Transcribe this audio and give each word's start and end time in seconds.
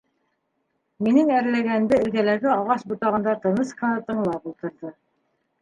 Минең 1.07 1.29
әрләгәнде 1.41 1.99
эргәләге 2.05 2.51
ағас 2.55 2.87
ботағында 2.95 3.37
тыныс 3.45 3.77
ҡына 3.83 4.03
тыңлап 4.09 4.53
ултырҙы. 4.55 4.95